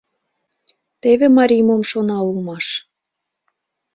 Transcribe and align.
Теве 1.01 1.27
марий 1.37 1.63
мом 1.67 1.81
шона 1.89 2.17
улмаш. 2.29 2.67